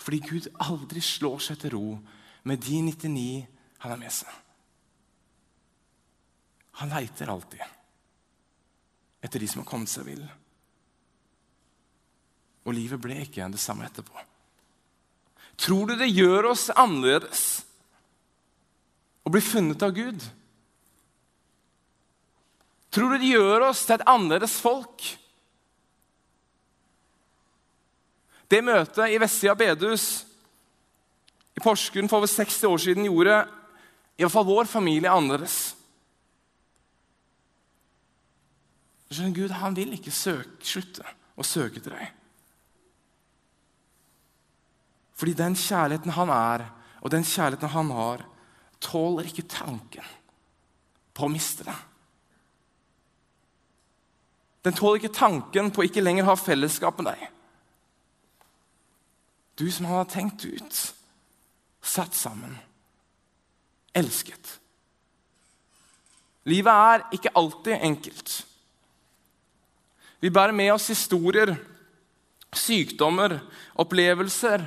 Fordi 0.00 0.24
Gud 0.24 0.48
aldri 0.64 1.04
slår 1.04 1.44
seg 1.44 1.60
til 1.60 1.76
ro 1.76 1.86
med 2.48 2.64
de 2.64 2.80
99 2.88 3.30
han 3.84 3.92
har 3.92 4.00
med 4.00 4.16
seg. 4.24 4.47
Han 6.78 6.92
leiter 6.94 7.30
alltid 7.30 7.62
etter 9.20 9.42
de 9.42 9.48
som 9.50 9.64
har 9.64 9.66
kommet 9.66 9.90
seg 9.90 10.06
vill. 10.06 10.22
Og 12.68 12.74
livet 12.76 13.00
ble 13.02 13.16
ikke 13.24 13.48
det 13.50 13.58
samme 13.58 13.88
etterpå. 13.88 14.14
Tror 15.58 15.88
du 15.88 15.96
det 15.98 16.10
gjør 16.12 16.52
oss 16.52 16.68
annerledes 16.70 17.44
å 19.26 19.32
bli 19.34 19.42
funnet 19.42 19.82
av 19.82 19.94
Gud? 19.96 20.22
Tror 22.94 23.10
du 23.10 23.18
det 23.18 23.32
gjør 23.32 23.66
oss 23.72 23.82
til 23.86 23.96
et 23.98 24.06
annerledes 24.08 24.54
folk? 24.62 25.08
Det 28.48 28.62
møtet 28.64 29.10
i 29.12 29.18
Vestsida 29.20 29.56
bedehus 29.58 30.06
i 31.58 31.64
Porsgrunn 31.64 32.08
for 32.08 32.22
over 32.22 32.30
60 32.30 32.70
år 32.70 32.80
siden 32.86 33.08
gjorde 33.10 33.42
i 34.14 34.22
hvert 34.22 34.32
fall 34.32 34.46
vår 34.46 34.70
familie 34.70 35.10
annerledes. 35.10 35.74
Skjønner 39.08 39.36
Gud 39.36 39.54
han 39.56 39.76
vil 39.76 39.94
ikke 39.96 40.12
søke, 40.12 40.60
slutte 40.64 41.04
å 41.38 41.46
søke 41.46 41.80
til 41.80 41.94
deg. 41.94 42.14
Fordi 45.18 45.34
den 45.34 45.56
kjærligheten 45.58 46.14
han 46.14 46.30
er, 46.30 46.66
og 47.00 47.10
den 47.10 47.24
kjærligheten 47.26 47.72
han 47.72 47.90
har, 47.96 48.22
tåler 48.84 49.26
ikke 49.26 49.48
tanken 49.50 50.06
på 51.14 51.26
å 51.26 51.32
miste 51.32 51.66
det. 51.66 51.74
Den 54.66 54.76
tåler 54.76 55.00
ikke 55.00 55.16
tanken 55.16 55.72
på 55.72 55.82
å 55.82 55.88
ikke 55.88 56.04
lenger 56.04 56.28
ha 56.28 56.36
fellesskap 56.38 57.00
med 57.00 57.10
deg. 57.10 57.24
Du 59.58 59.66
som 59.74 59.88
han 59.88 60.02
har 60.02 60.10
tenkt 60.12 60.44
ut, 60.46 60.80
satt 61.82 62.14
sammen, 62.14 62.52
elsket. 63.96 64.58
Livet 66.48 66.70
er 66.92 67.06
ikke 67.16 67.34
alltid 67.34 67.80
enkelt. 67.80 68.36
Vi 70.20 70.30
bærer 70.30 70.52
med 70.56 70.72
oss 70.74 70.88
historier, 70.90 71.54
sykdommer, 72.54 73.38
opplevelser, 73.78 74.64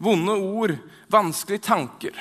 vonde 0.00 0.34
ord, 0.34 0.74
vanskelige 1.12 1.66
tanker, 1.68 2.16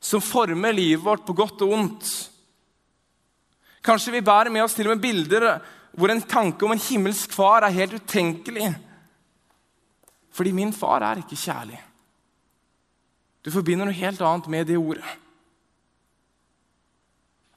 som 0.00 0.22
former 0.22 0.72
livet 0.72 1.04
vårt 1.04 1.26
på 1.26 1.34
godt 1.36 1.64
og 1.66 1.74
ondt. 1.76 2.12
Kanskje 3.84 4.16
vi 4.16 4.24
bærer 4.24 4.50
med 4.50 4.64
oss 4.64 4.74
til 4.74 4.88
og 4.88 4.96
med 4.96 5.04
bilder 5.04 5.48
hvor 5.96 6.12
en 6.12 6.22
tanke 6.22 6.64
om 6.66 6.74
en 6.74 6.82
himmelsk 6.82 7.32
far 7.32 7.64
er 7.64 7.74
helt 7.74 7.96
utenkelig. 7.96 8.72
Fordi 10.36 10.52
min 10.52 10.72
far 10.76 11.04
er 11.04 11.22
ikke 11.22 11.38
kjærlig. 11.40 11.78
Du 13.44 13.50
forbinder 13.54 13.88
noe 13.88 13.96
helt 13.96 14.20
annet 14.20 14.50
med 14.52 14.68
det 14.68 14.76
ordet. 14.76 15.06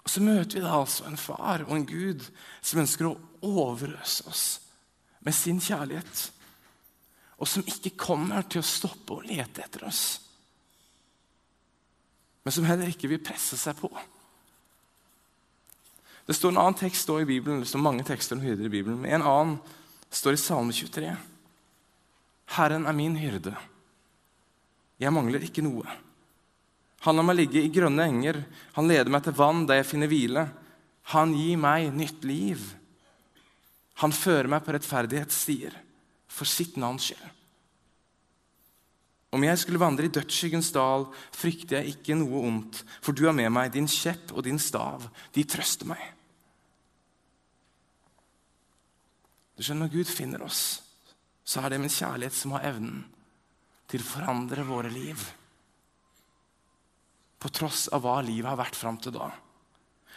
Og 0.10 0.14
Så 0.16 0.24
møter 0.26 0.58
vi 0.58 0.62
da 0.66 0.72
altså 0.74 1.06
en 1.06 1.20
far 1.22 1.62
og 1.68 1.76
en 1.76 1.86
Gud 1.86 2.24
som 2.66 2.80
ønsker 2.82 3.06
å 3.06 3.18
overøse 3.46 4.26
oss 4.26 4.46
med 5.22 5.36
sin 5.38 5.60
kjærlighet. 5.62 6.24
Og 7.38 7.46
som 7.46 7.68
ikke 7.70 7.94
kommer 7.94 8.48
til 8.50 8.64
å 8.64 8.66
stoppe 8.66 9.20
å 9.20 9.22
lete 9.22 9.62
etter 9.62 9.86
oss. 9.86 10.02
Men 12.42 12.58
som 12.58 12.66
heller 12.66 12.90
ikke 12.90 13.12
vil 13.12 13.22
presse 13.22 13.60
seg 13.62 13.78
på. 13.78 13.92
Det 16.26 16.34
står 16.34 16.56
en 16.56 16.64
annen 16.64 16.82
tekst 16.82 17.14
i 17.14 17.30
Bibelen, 17.30 17.62
det 17.62 17.70
står 17.70 17.86
mange 17.86 18.08
tekster 18.08 18.34
om 18.34 18.42
hyrder 18.42 18.66
i 18.66 18.74
Bibelen, 18.74 18.98
men 19.04 19.20
en 19.20 19.30
annen 19.30 19.56
står 20.10 20.34
i 20.34 20.42
Salme 20.42 20.74
23. 20.74 21.14
Herren 22.58 22.90
er 22.90 22.98
min 22.98 23.22
hyrde. 23.22 23.54
Jeg 24.98 25.14
mangler 25.14 25.46
ikke 25.46 25.62
noe. 25.70 25.86
Han 27.06 27.16
lar 27.16 27.28
meg 27.28 27.38
ligge 27.40 27.64
i 27.64 27.72
grønne 27.72 28.06
enger. 28.10 28.42
Han 28.76 28.90
leder 28.90 29.12
meg 29.12 29.24
til 29.26 29.38
vann 29.38 29.64
der 29.70 29.80
jeg 29.80 29.90
finner 29.94 30.12
hvile. 30.12 30.46
Han 31.16 31.34
gir 31.38 31.60
meg 31.62 31.94
nytt 31.96 32.26
liv. 32.28 32.64
Han 34.04 34.16
fører 34.16 34.50
meg 34.52 34.64
på 34.64 34.76
rettferdighetsstier 34.76 35.76
for 36.30 36.48
sitt 36.48 36.78
navns 36.80 37.10
skyld. 37.10 37.36
Om 39.30 39.44
jeg 39.46 39.60
skulle 39.62 39.82
vandre 39.82 40.08
i 40.08 40.14
dødsskyggens 40.14 40.72
dal, 40.74 41.06
frykter 41.36 41.80
jeg 41.80 41.94
ikke 41.94 42.16
noe 42.18 42.40
ondt, 42.48 42.80
for 42.98 43.14
du 43.14 43.28
er 43.30 43.36
med 43.38 43.52
meg, 43.54 43.70
din 43.76 43.90
kjepp 43.90 44.34
og 44.34 44.42
din 44.48 44.58
stav, 44.62 45.06
de 45.36 45.44
trøster 45.46 45.86
meg. 45.90 46.02
Du 49.54 49.62
skjønner, 49.62 49.86
Når 49.86 49.94
Gud 49.94 50.10
finner 50.10 50.46
oss, 50.48 50.82
så 51.46 51.62
er 51.62 51.70
det 51.76 51.82
min 51.84 51.94
kjærlighet 51.94 52.34
som 52.34 52.56
har 52.56 52.66
evnen 52.72 53.04
til 53.90 54.02
å 54.02 54.10
forandre 54.10 54.66
våre 54.66 54.90
liv. 54.90 55.22
På 57.40 57.52
tross 57.54 57.88
av 57.96 58.04
hva 58.04 58.20
livet 58.26 58.50
har 58.50 58.60
vært 58.60 58.78
fram 58.78 58.98
til 59.00 59.16
da. 59.16 59.30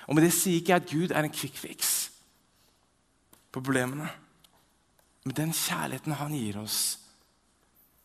Og 0.09 0.17
Med 0.17 0.26
det 0.26 0.33
sier 0.35 0.59
ikke 0.59 0.75
jeg 0.75 0.83
at 0.83 0.91
Gud 0.91 1.14
er 1.14 1.29
en 1.29 1.35
fix 1.35 1.93
på 3.52 3.61
problemene. 3.61 4.09
Men 5.23 5.37
den 5.38 5.52
kjærligheten 5.55 6.17
han 6.19 6.35
gir 6.35 6.59
oss, 6.59 6.99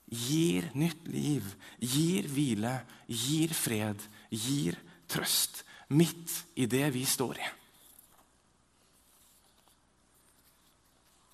gir 0.06 0.70
nytt 0.78 1.08
liv, 1.10 1.48
gir 1.82 2.28
hvile, 2.30 2.76
gir 3.10 3.56
fred, 3.58 4.04
gir 4.30 4.78
trøst 5.10 5.64
midt 5.90 6.34
i 6.60 6.68
det 6.70 6.86
vi 6.94 7.04
står 7.08 7.42
i. 7.42 7.50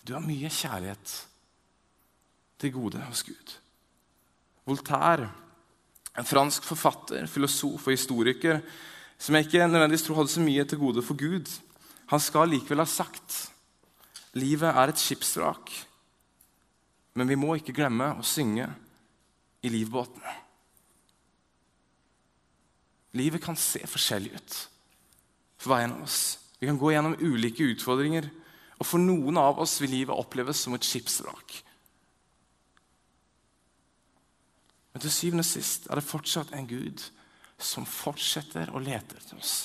Du 0.03 0.13
har 0.15 0.23
mye 0.23 0.51
kjærlighet 0.51 1.13
til 2.59 2.73
gode 2.75 3.03
hos 3.07 3.23
Gud. 3.23 3.53
Voltaire, 4.67 5.29
en 6.17 6.27
fransk 6.27 6.65
forfatter, 6.67 7.25
filosof 7.27 7.87
og 7.87 7.93
historiker, 7.93 8.61
som 9.17 9.35
jeg 9.35 9.47
ikke 9.47 9.67
nødvendigvis 9.67 10.05
tror 10.05 10.21
hadde 10.21 10.33
så 10.33 10.43
mye 10.43 10.65
til 10.67 10.81
gode 10.81 11.03
for 11.05 11.17
Gud, 11.17 11.49
han 12.11 12.21
skal 12.21 12.51
likevel 12.51 12.83
ha 12.83 12.89
sagt 12.89 13.49
livet 14.37 14.69
er 14.69 14.89
et 14.89 14.99
skipsvrak, 14.99 15.71
men 17.13 17.29
vi 17.29 17.37
må 17.37 17.55
ikke 17.57 17.75
glemme 17.77 18.15
å 18.17 18.25
synge 18.25 18.67
i 19.63 19.71
livbåtene. 19.71 20.39
Livet 23.13 23.43
kan 23.43 23.57
se 23.59 23.83
forskjellig 23.85 24.33
ut 24.33 24.55
for 25.61 25.69
hver 25.69 25.85
en 25.85 25.93
av 25.99 26.07
oss. 26.07 26.21
Vi 26.57 26.67
kan 26.67 26.79
gå 26.81 26.89
gjennom 26.91 27.17
ulike 27.21 27.67
utfordringer, 27.75 28.25
og 28.81 28.87
for 28.89 29.01
noen 29.01 29.37
av 29.37 29.61
oss 29.61 29.77
vil 29.83 29.93
livet 29.93 30.17
oppleves 30.17 30.63
som 30.65 30.73
et 30.75 30.87
skipsvrak. 30.87 31.59
Men 34.93 35.01
til 35.01 35.13
syvende 35.13 35.41
og 35.41 35.49
sist 35.49 35.87
er 35.89 35.97
det 35.97 36.05
fortsatt 36.05 36.53
en 36.53 36.69
Gud 36.69 37.01
som 37.57 37.85
fortsetter 37.89 38.69
å 38.73 38.81
lete 38.81 39.17
etter 39.17 39.39
oss. 39.39 39.55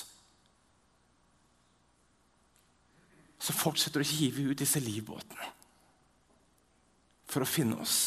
Som 3.39 3.57
fortsetter 3.57 4.01
å 4.01 4.09
hive 4.09 4.49
ut 4.49 4.59
disse 4.59 4.81
livbåtene 4.83 5.53
for 7.29 7.45
å 7.45 7.49
finne 7.49 7.77
oss. 7.77 7.99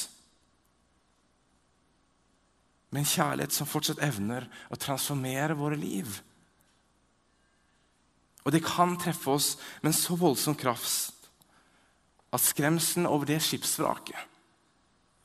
Med 2.91 3.05
en 3.05 3.13
kjærlighet 3.13 3.55
som 3.55 3.71
fortsatt 3.71 4.03
evner 4.05 4.49
å 4.69 4.77
transformere 4.81 5.57
våre 5.57 5.79
liv. 5.79 6.19
Og 8.43 8.51
det 8.53 8.65
kan 8.67 8.99
treffe 8.99 9.31
oss 9.31 9.55
med 9.81 9.93
en 9.93 10.01
så 10.01 10.19
voldsom 10.19 10.59
kraft 10.59 11.31
at 12.33 12.43
skremselen 12.43 13.07
over 13.07 13.29
det 13.29 13.39
skipsvraket 13.45 14.31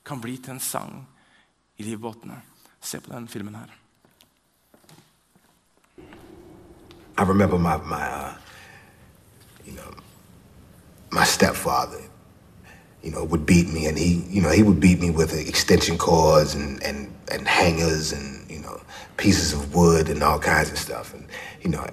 kan 0.08 0.22
bli 0.24 0.38
til 0.38 0.56
en 0.56 0.64
sang 0.64 1.00
i 1.78 1.84
livbåtene. 1.84 2.42
Se 2.82 3.00
på 3.00 3.12
den 3.14 3.28
filmen 3.28 3.56
her. 3.56 3.74
Remember 7.18 7.58
my 7.58 7.78
my 7.84 8.08
uh, 8.08 8.48
my 11.12 11.26
stepfather 11.26 12.02
you 13.04 13.12
know 13.12 13.24
would 13.24 13.46
beat 13.46 13.68
me 13.74 13.88
and 13.88 13.98
he 13.98 14.24
you 14.30 14.42
know 14.42 14.52
he 14.52 14.64
would 14.64 14.80
beat 14.80 15.00
me 15.00 15.10
with 15.10 15.34
extension 15.34 15.98
cords 15.98 16.56
and 16.56 16.84
and 16.84 17.10
and 17.32 17.48
hangers 17.48 18.14
and 18.14 18.52
you 18.52 18.60
know 18.60 18.80
pieces 19.18 19.54
of 19.54 19.74
wood 19.76 20.10
and 20.10 20.24
all 20.24 20.40
kinds 20.40 20.72
of 20.72 20.78
stuff 20.78 21.14
and 21.14 21.26
you 21.62 21.70
know 21.70 21.86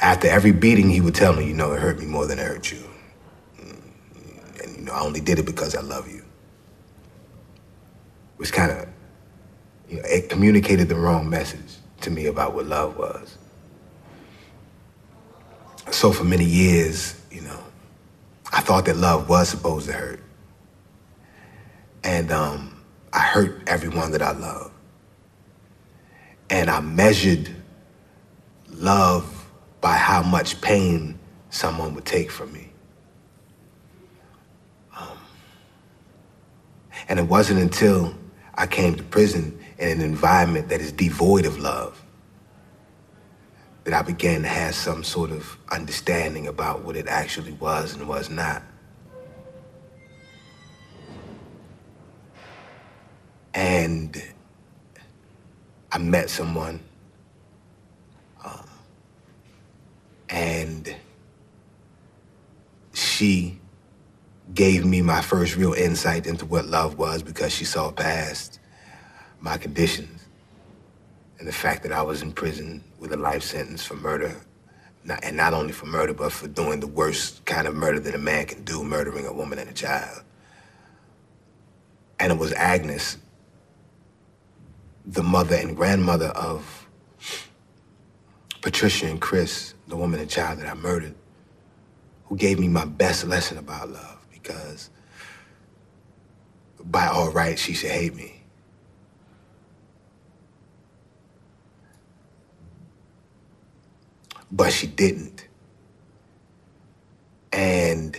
after 0.00 0.28
every 0.28 0.52
beating 0.52 0.90
he 0.90 1.00
would 1.00 1.14
tell 1.14 1.32
me 1.32 1.46
you 1.46 1.54
know 1.54 1.72
it 1.72 1.80
hurt 1.80 1.98
me 1.98 2.06
more 2.06 2.26
than 2.26 2.38
it 2.38 2.46
hurt 2.46 2.70
you 2.70 2.82
and 4.62 4.76
you 4.76 4.82
know 4.84 4.92
I 4.92 5.00
only 5.00 5.20
did 5.20 5.38
it 5.38 5.46
because 5.46 5.74
I 5.74 5.80
love 5.80 6.08
you 6.08 6.22
it 8.34 8.38
was 8.38 8.50
kind 8.50 8.70
of 8.70 8.86
you 9.88 9.96
know, 9.96 10.02
it 10.06 10.28
communicated 10.28 10.88
the 10.88 10.96
wrong 10.96 11.28
message 11.28 11.76
to 12.00 12.10
me 12.10 12.26
about 12.26 12.54
what 12.54 12.66
love 12.66 12.96
was. 12.96 13.38
So 15.90 16.12
for 16.12 16.24
many 16.24 16.44
years, 16.44 17.20
you 17.30 17.42
know, 17.42 17.58
I 18.52 18.60
thought 18.60 18.86
that 18.86 18.96
love 18.96 19.28
was 19.28 19.48
supposed 19.48 19.86
to 19.86 19.92
hurt. 19.92 20.20
And 22.02 22.30
um, 22.32 22.82
I 23.12 23.20
hurt 23.20 23.62
everyone 23.66 24.12
that 24.12 24.22
I 24.22 24.32
love. 24.32 24.72
And 26.50 26.70
I 26.70 26.80
measured 26.80 27.50
love 28.68 29.48
by 29.80 29.96
how 29.96 30.22
much 30.22 30.60
pain 30.60 31.18
someone 31.50 31.94
would 31.94 32.04
take 32.04 32.30
from 32.30 32.52
me. 32.52 32.70
Um, 34.96 35.18
and 37.08 37.18
it 37.18 37.26
wasn't 37.26 37.60
until 37.60 38.14
I 38.54 38.66
came 38.66 38.94
to 38.96 39.02
prison 39.02 39.58
in 39.78 39.88
an 39.88 40.00
environment 40.00 40.68
that 40.68 40.80
is 40.80 40.92
devoid 40.92 41.44
of 41.46 41.58
love, 41.58 42.02
that 43.84 43.94
I 43.94 44.02
began 44.02 44.42
to 44.42 44.48
have 44.48 44.74
some 44.74 45.04
sort 45.04 45.30
of 45.30 45.56
understanding 45.70 46.46
about 46.46 46.84
what 46.84 46.96
it 46.96 47.06
actually 47.08 47.52
was 47.52 47.94
and 47.94 48.08
was 48.08 48.30
not. 48.30 48.62
And 53.54 54.22
I 55.92 55.98
met 55.98 56.28
someone, 56.30 56.80
um, 58.44 58.68
and 60.28 60.94
she 62.92 63.58
gave 64.54 64.84
me 64.84 65.02
my 65.02 65.22
first 65.22 65.56
real 65.56 65.72
insight 65.72 66.26
into 66.26 66.44
what 66.46 66.66
love 66.66 66.98
was 66.98 67.22
because 67.22 67.52
she 67.52 67.64
saw 67.64 67.90
past 67.90 68.60
my 69.46 69.56
conditions 69.56 70.26
and 71.38 71.46
the 71.46 71.52
fact 71.52 71.84
that 71.84 71.92
I 71.92 72.02
was 72.02 72.20
in 72.20 72.32
prison 72.32 72.82
with 72.98 73.12
a 73.12 73.16
life 73.16 73.44
sentence 73.44 73.86
for 73.86 73.94
murder. 73.94 74.34
Not, 75.04 75.22
and 75.22 75.36
not 75.36 75.54
only 75.54 75.72
for 75.72 75.86
murder, 75.86 76.12
but 76.12 76.32
for 76.32 76.48
doing 76.48 76.80
the 76.80 76.88
worst 76.88 77.44
kind 77.44 77.68
of 77.68 77.74
murder 77.76 78.00
that 78.00 78.12
a 78.12 78.18
man 78.18 78.46
can 78.46 78.64
do, 78.64 78.82
murdering 78.82 79.24
a 79.24 79.32
woman 79.32 79.60
and 79.60 79.70
a 79.70 79.72
child. 79.72 80.24
And 82.18 82.32
it 82.32 82.38
was 82.38 82.52
Agnes, 82.54 83.18
the 85.04 85.22
mother 85.22 85.54
and 85.54 85.76
grandmother 85.76 86.30
of 86.30 86.88
Patricia 88.62 89.06
and 89.06 89.20
Chris, 89.20 89.74
the 89.86 89.96
woman 89.96 90.18
and 90.18 90.28
child 90.28 90.58
that 90.58 90.66
I 90.68 90.74
murdered, 90.74 91.14
who 92.24 92.36
gave 92.36 92.58
me 92.58 92.66
my 92.66 92.84
best 92.84 93.24
lesson 93.24 93.58
about 93.58 93.90
love 93.90 94.26
because 94.32 94.90
by 96.82 97.06
all 97.06 97.30
rights, 97.30 97.62
she 97.62 97.74
should 97.74 97.92
hate 97.92 98.16
me. 98.16 98.35
But 104.56 104.72
she 104.72 104.86
didn't. 104.86 105.46
And 107.52 108.16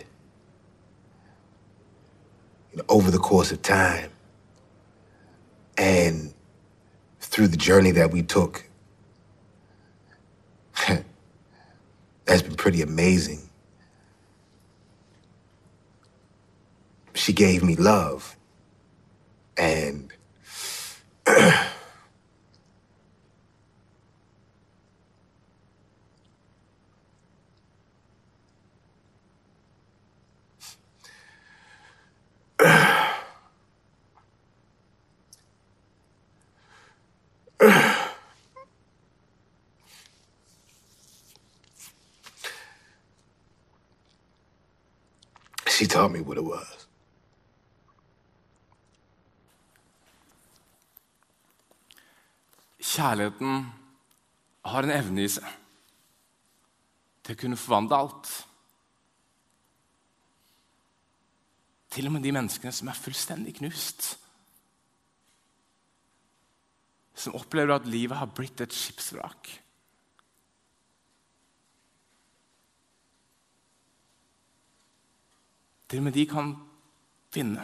you 2.72 2.78
know, 2.78 2.84
over 2.90 3.12
the 3.12 3.18
course 3.18 3.52
of 3.52 3.62
time 3.64 4.12
and 5.78 6.34
through 7.20 7.48
the 7.48 7.58
journey 7.58 7.92
that 7.92 8.12
we 8.12 8.22
took, 8.22 8.66
that's 12.26 12.44
been 12.44 12.56
pretty 12.56 12.82
amazing. 12.84 13.50
She 17.16 17.34
gave 17.34 17.64
me 17.64 17.76
love. 17.76 18.38
And 19.58 20.14
she 45.78 45.86
taught 45.86 46.12
me 46.12 46.22
what 46.22 46.38
it 46.38 46.44
was. 46.44 46.88
Kjærligheten 52.82 53.66
har 54.66 54.84
en 54.84 54.94
evne 54.96 55.26
i 55.28 55.30
seg 55.30 55.46
til 57.28 57.36
å 57.36 57.42
kunne 57.44 57.60
forvandle 57.60 58.00
alt. 58.00 58.32
Til 61.94 62.10
og 62.10 62.16
med 62.16 62.26
de 62.26 62.34
menneskene 62.34 62.74
som 62.74 62.90
er 62.90 62.98
fullstendig 62.98 63.58
knust. 63.60 64.16
Som 67.14 67.38
opplever 67.38 67.76
at 67.76 67.90
livet 67.92 68.18
har 68.18 68.34
blitt 68.34 68.66
et 68.66 68.74
skipsvrak. 68.74 69.52
Til 75.88 76.02
og 76.02 76.08
med 76.08 76.16
de 76.16 76.26
kan 76.28 76.54
finne 77.32 77.64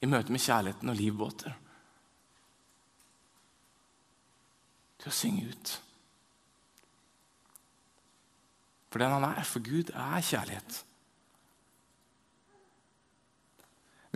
i 0.00 0.08
møte 0.08 0.32
med 0.32 0.40
kjærligheten 0.40 0.92
og 0.92 0.96
livbåter. 0.96 1.56
Til 5.00 5.12
å 5.12 5.16
synge 5.16 5.48
ut. 5.52 5.74
For 8.90 9.02
den 9.02 9.12
han 9.14 9.26
er. 9.28 9.44
For 9.46 9.62
Gud 9.64 9.92
er 9.92 10.24
kjærlighet. 10.24 10.80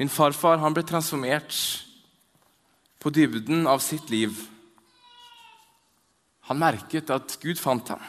Min 0.00 0.10
farfar 0.10 0.58
han 0.58 0.74
ble 0.74 0.82
transformert 0.86 1.54
på 2.98 3.12
dybden 3.14 3.68
av 3.70 3.82
sitt 3.84 4.08
liv. 4.10 4.34
Han 6.48 6.60
merket 6.60 7.12
at 7.14 7.36
Gud 7.40 7.60
fant 7.60 7.92
ham. 7.92 8.02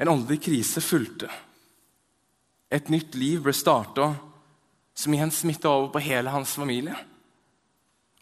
En 0.00 0.10
åndelig 0.12 0.42
krise 0.48 0.82
fulgte. 0.84 1.30
Et 2.76 2.92
nytt 2.92 3.16
liv 3.16 3.40
ble 3.44 3.54
starta, 3.56 4.10
som 4.96 5.14
igjen 5.14 5.32
smitta 5.32 5.70
over 5.72 5.90
på 5.94 6.04
hele 6.04 6.32
hans 6.32 6.52
familie. 6.58 6.96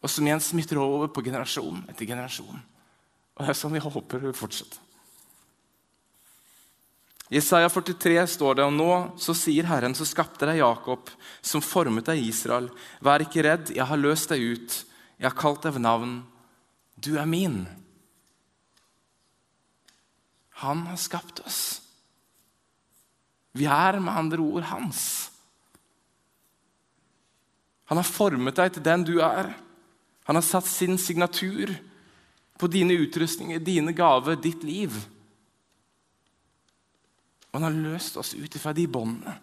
Og 0.05 0.11
som 0.13 0.27
igjen 0.27 0.43
smitter 0.43 0.79
over 0.83 1.11
på 1.11 1.25
generasjon 1.27 1.85
etter 1.91 2.07
generasjon. 2.07 2.63
Og 3.35 3.43
Det 3.43 3.51
er 3.51 3.59
sånn 3.59 3.75
vi 3.75 3.83
håper 3.83 4.23
det 4.23 4.35
fortsetter. 4.39 4.81
I 7.33 7.39
Isaiah 7.41 7.71
43 7.73 8.27
står 8.29 8.59
det, 8.59 8.65
og 8.69 8.75
nå 8.77 8.91
så 9.19 9.33
sier 9.35 9.67
Herren, 9.67 9.95
som 9.97 10.07
skapte 10.07 10.47
deg 10.47 10.61
Jakob, 10.61 11.09
som 11.43 11.65
formet 11.65 12.07
deg 12.07 12.21
Israel, 12.21 12.69
vær 13.01 13.25
ikke 13.25 13.43
redd, 13.47 13.73
jeg 13.75 13.87
har 13.89 13.99
løst 13.99 14.31
deg 14.31 14.45
ut, 14.45 14.77
jeg 15.17 15.27
har 15.27 15.39
kalt 15.39 15.65
deg 15.65 15.75
ved 15.75 15.87
navn, 15.87 16.13
du 17.01 17.17
er 17.19 17.27
min. 17.27 17.65
Han 20.63 20.85
har 20.87 21.01
skapt 21.01 21.41
oss. 21.49 21.84
Vi 23.55 23.69
er 23.71 24.01
med 24.03 24.13
andre 24.13 24.43
ord 24.43 24.67
hans. 24.67 25.31
Han 27.91 28.01
har 28.01 28.09
formet 28.09 28.57
deg 28.59 28.75
til 28.75 28.85
den 28.85 29.05
du 29.07 29.17
er. 29.23 29.53
Han 30.27 30.39
har 30.39 30.45
satt 30.47 30.67
sin 30.67 30.99
signatur 30.99 31.71
på 32.59 32.71
dine 32.71 32.97
utrustninger, 32.99 33.61
dine 33.63 33.93
gaver, 33.95 34.39
ditt 34.41 34.65
liv. 34.67 34.95
Og 37.53 37.61
han 37.61 37.69
har 37.69 37.83
løst 37.93 38.17
oss 38.19 38.35
ut 38.35 38.59
fra 38.59 38.75
de 38.75 38.87
båndene 38.91 39.39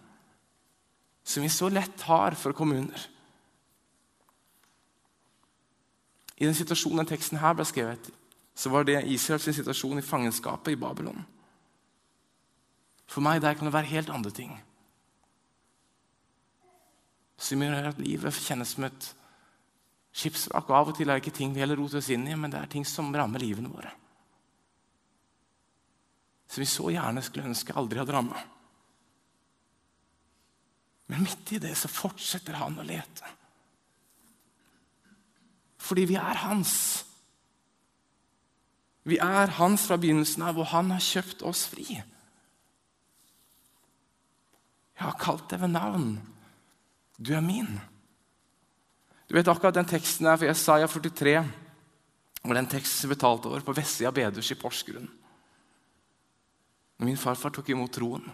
som 1.24 1.44
vi 1.46 1.50
så 1.54 1.70
lett 1.70 2.02
har 2.02 2.36
for 2.36 2.62
under. 2.62 3.08
I 6.38 6.46
den 6.46 6.58
situasjonen 6.58 7.04
den 7.04 7.12
teksten 7.14 7.38
her 7.38 7.54
ble 7.54 7.66
skrevet, 7.70 8.10
så 8.58 8.70
var 8.74 8.84
det 8.84 9.06
Israels 9.06 9.46
situasjon 9.56 10.02
i 10.02 10.06
fangenskapet 10.06 10.74
i 10.74 10.80
Babylon. 10.82 11.22
For 13.12 13.24
meg 13.24 13.42
der 13.44 13.58
kan 13.58 13.68
det 13.68 13.76
være 13.76 13.92
helt 13.92 14.12
andre 14.14 14.32
ting. 14.32 14.54
Som 17.42 17.64
gjør 17.64 17.90
at 17.90 18.00
livet 18.00 18.38
kjennes 18.46 18.76
som 18.76 18.86
et 18.88 19.08
skipsvrak. 20.16 20.70
Og 20.70 20.78
av 20.78 20.92
og 20.92 20.98
til 20.98 21.10
er 21.10 21.18
det 21.18 21.26
ikke 21.26 21.36
ting 21.42 21.56
vi 21.56 21.64
heller 21.64 21.80
roter 21.80 22.00
oss 22.00 22.12
inn 22.14 22.28
i, 22.30 22.38
men 22.38 22.54
det 22.54 22.62
er 22.62 22.72
ting 22.72 22.88
som 22.88 23.12
rammer 23.16 23.44
livene 23.44 23.72
våre. 23.72 23.92
Som 26.52 26.64
vi 26.64 26.70
så 26.70 26.88
gjerne 26.94 27.24
skulle 27.26 27.52
ønske 27.52 27.76
aldri 27.80 28.00
hadde 28.00 28.16
ramma. 28.16 28.40
Men 31.12 31.26
midt 31.26 31.52
i 31.56 31.60
det 31.60 31.74
så 31.76 31.92
fortsetter 31.92 32.56
han 32.60 32.78
å 32.80 32.88
lete. 32.88 33.36
Fordi 35.82 36.06
vi 36.08 36.16
er 36.16 36.40
hans. 36.46 36.74
Vi 39.04 39.18
er 39.20 39.52
hans 39.58 39.88
fra 39.90 39.98
begynnelsen 40.00 40.46
av, 40.46 40.60
og 40.62 40.70
han 40.72 40.94
har 40.94 41.04
kjøpt 41.04 41.44
oss 41.48 41.66
fri. 41.72 42.00
Jeg 45.02 45.10
har 45.10 45.18
kalt 45.18 45.48
deg 45.50 45.64
ved 45.64 45.72
navn. 45.74 46.10
Du 47.18 47.32
er 47.34 47.42
min. 47.42 47.80
Du 49.26 49.34
vet 49.34 49.48
akkurat 49.50 49.74
den 49.74 49.88
teksten 49.90 50.28
her 50.30 50.36
for 50.38 50.46
Jesaja 50.46 50.86
43 50.86 51.40
og 52.42 52.52
den 52.54 52.68
teksten 52.70 53.00
som 53.00 53.10
ble 53.10 53.18
talt 53.18 53.48
over 53.50 53.64
på 53.66 53.74
Vestsida 53.74 54.12
bedehus 54.14 54.52
i 54.54 54.58
Porsgrunn. 54.62 55.08
Når 57.02 57.10
min 57.10 57.18
farfar 57.18 57.54
tok 57.56 57.72
imot 57.74 57.94
troen 57.96 58.28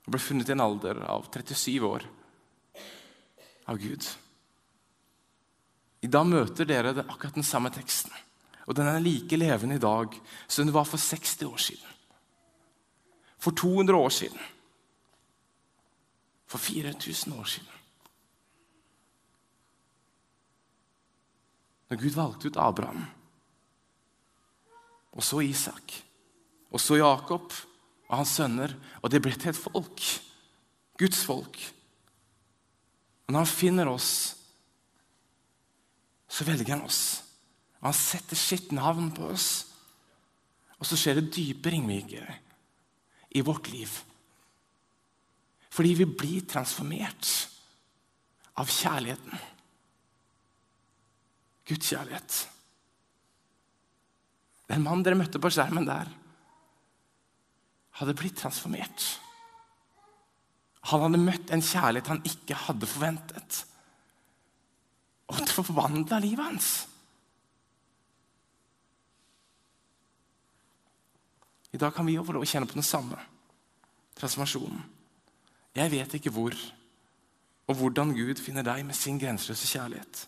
og 0.00 0.14
ble 0.14 0.20
funnet 0.24 0.48
i 0.48 0.54
en 0.54 0.62
alder 0.64 1.02
av 1.04 1.26
37 1.28 1.84
år 1.84 2.06
av 3.68 3.80
Gud. 3.82 4.06
I 6.00 6.08
dag 6.08 6.24
møter 6.24 6.64
dere 6.64 6.94
akkurat 7.02 7.36
den 7.36 7.44
samme 7.44 7.68
teksten. 7.74 8.16
Og 8.64 8.78
den 8.78 8.88
er 8.88 9.04
like 9.04 9.36
levende 9.36 9.76
i 9.76 9.82
dag 9.84 10.16
som 10.46 10.64
den 10.64 10.72
var 10.72 10.88
for 10.88 10.96
60 10.96 11.44
år 11.50 11.60
siden. 11.60 11.92
For 13.36 13.52
200 13.52 14.00
år 14.00 14.16
siden. 14.22 14.40
For 16.50 16.58
4000 16.58 17.36
år 17.38 17.46
siden. 17.46 17.76
Når 21.90 21.98
Gud 21.98 22.14
valgte 22.14 22.50
ut 22.50 22.58
Abraham, 22.58 23.04
og 25.10 25.24
så 25.26 25.40
Isak, 25.42 25.94
og 26.70 26.80
så 26.82 27.00
Jakob 27.00 27.52
og 28.08 28.16
hans 28.16 28.34
sønner, 28.38 28.74
og 29.02 29.10
det 29.10 29.22
ble 29.22 29.34
til 29.34 29.50
et 29.50 29.58
folk. 29.58 30.02
Guds 30.98 31.24
folk. 31.26 31.58
Og 33.26 33.32
når 33.32 33.44
han 33.44 33.50
finner 33.50 33.90
oss, 33.90 34.10
så 36.30 36.46
velger 36.46 36.76
han 36.76 36.86
oss. 36.86 37.22
Og 37.80 37.90
han 37.90 37.96
setter 37.96 38.38
sitt 38.38 38.70
navn 38.74 39.10
på 39.14 39.30
oss. 39.32 39.48
Og 40.78 40.86
så 40.86 40.98
skjer 40.98 41.18
det 41.18 41.32
dype 41.34 41.72
ringvirkninger 41.74 42.30
i 43.38 43.42
vårt 43.46 43.70
liv. 43.72 43.90
Fordi 45.70 45.94
vi 46.00 46.06
blir 46.06 46.46
transformert 46.50 47.28
av 48.58 48.70
kjærligheten. 48.70 49.44
Guds 51.70 51.92
kjærlighet. 51.92 52.38
Den 54.70 54.84
mannen 54.84 55.04
dere 55.06 55.18
møtte 55.18 55.40
på 55.42 55.50
skjermen 55.50 55.86
der, 55.86 56.10
hadde 58.00 58.16
blitt 58.18 58.38
transformert. 58.40 59.06
Han 60.90 61.04
hadde 61.04 61.20
møtt 61.20 61.50
en 61.52 61.62
kjærlighet 61.64 62.10
han 62.10 62.22
ikke 62.26 62.58
hadde 62.66 62.88
forventet. 62.88 63.64
Og 65.30 65.38
det 65.38 65.52
forvandla 65.54 66.18
livet 66.22 66.46
hans. 66.46 66.70
I 71.70 71.78
dag 71.78 71.94
kan 71.94 72.06
vi 72.08 72.16
jo 72.16 72.24
få 72.26 72.34
lov 72.34 72.46
å 72.46 72.50
kjenne 72.50 72.66
på 72.66 72.78
den 72.78 72.86
samme 72.86 73.18
transformasjonen. 74.18 74.80
Jeg 75.76 75.92
vet 75.92 76.14
ikke 76.18 76.32
hvor 76.34 76.56
og 77.70 77.76
hvordan 77.78 78.10
Gud 78.16 78.40
finner 78.42 78.66
deg 78.66 78.82
med 78.82 78.96
sin 78.98 79.18
grenseløse 79.20 79.68
kjærlighet. 79.70 80.24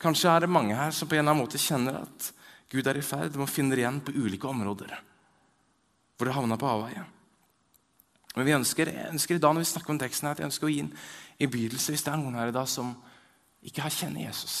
Kanskje 0.00 0.32
er 0.32 0.42
det 0.42 0.50
mange 0.50 0.74
her 0.74 0.90
som 0.96 1.08
på 1.08 1.14
en 1.14 1.22
eller 1.22 1.36
annen 1.36 1.44
måte 1.44 1.60
kjenner 1.60 2.00
at 2.00 2.32
Gud 2.72 2.86
er 2.86 2.98
i 2.98 3.04
ferd 3.04 3.36
med 3.36 3.44
å 3.44 3.50
finne 3.50 3.78
igjen 3.78 4.00
på 4.02 4.14
ulike 4.16 4.48
områder 4.50 4.96
hvor 6.16 6.28
det 6.28 6.34
havna 6.36 6.58
på 6.60 6.68
avveie. 6.68 7.02
Men 8.36 8.44
vi 8.44 8.52
ønsker, 8.52 8.90
ønsker 9.08 9.38
i 9.38 9.40
dag 9.40 9.54
når 9.54 9.64
vi 9.64 9.68
snakker 9.70 9.94
om 9.94 10.00
teksten 10.02 10.28
her, 10.28 10.34
at 10.36 10.42
jeg 10.42 10.50
ønsker 10.50 10.68
å 10.68 10.72
gi 10.72 10.82
en 10.82 10.90
innbydelse 11.40 11.94
hvis 11.94 12.04
det 12.04 12.12
er 12.12 12.20
noen 12.20 12.36
her 12.36 12.50
i 12.50 12.54
dag 12.54 12.68
som 12.68 12.90
ikke 13.64 13.86
har 13.86 13.94
kjent 13.94 14.20
Jesus. 14.20 14.56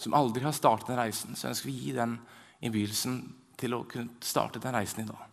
Som 0.00 0.16
aldri 0.18 0.44
har 0.44 0.52
startet 0.56 0.92
den 0.92 1.00
reisen, 1.00 1.38
så 1.38 1.48
ønsker 1.48 1.70
vi 1.70 1.76
å 1.78 1.86
gi 1.86 1.96
den 1.96 2.18
innbydelsen 2.60 3.16
til 3.60 3.76
å 3.76 3.84
kunne 3.88 4.20
starte 4.24 4.62
den 4.62 4.74
reisen 4.74 5.04
i 5.04 5.08
dag. 5.08 5.28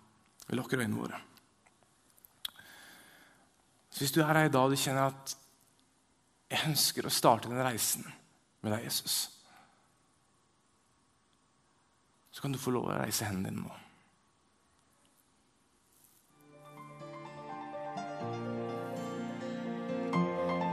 Vi 0.47 0.57
lukker 0.59 0.83
øynene 0.83 0.99
våre. 0.99 1.21
Så 3.91 4.03
Hvis 4.03 4.11
du 4.11 4.21
er 4.21 4.29
her 4.29 4.45
i 4.45 4.53
dag 4.53 4.67
og 4.67 4.75
du 4.75 4.77
kjenner 4.77 5.09
at 5.09 5.35
jeg 6.51 6.69
ønsker 6.69 7.07
å 7.07 7.11
starte 7.11 7.49
den 7.49 7.63
reisen 7.65 8.05
med 8.61 8.71
deg, 8.75 8.85
Jesus, 8.85 9.15
så 12.31 12.43
kan 12.43 12.53
du 12.53 12.59
få 12.61 12.71
lov 12.75 12.91
å 12.91 12.99
reise 12.99 13.25
hendene 13.25 13.49
dine 13.49 13.65
nå. 13.65 13.73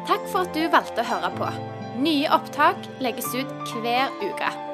Takk 0.04 0.28
for 0.28 0.44
at 0.44 0.52
du 0.52 0.68
valgte 0.68 1.00
å 1.00 1.08
høre 1.08 1.32
på. 1.38 1.50
Nye 2.04 2.28
opptak 2.36 2.84
legges 3.00 3.32
ut 3.32 3.74
hver 3.80 4.12
uke. 4.20 4.73